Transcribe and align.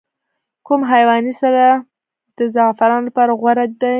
کوم 0.67 0.81
حیواني 0.91 1.33
سره 1.41 1.63
د 2.37 2.39
زعفرانو 2.53 3.05
لپاره 3.07 3.31
غوره 3.41 3.65
ده؟ 3.81 3.89